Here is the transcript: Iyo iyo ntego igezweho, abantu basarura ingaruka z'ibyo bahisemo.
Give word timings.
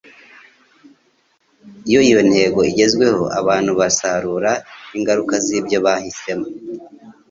Iyo 1.87 1.99
iyo 2.09 2.19
ntego 2.29 2.59
igezweho, 2.71 3.23
abantu 3.39 3.71
basarura 3.79 4.51
ingaruka 4.97 5.33
z'ibyo 5.45 5.77
bahisemo. 5.85 6.47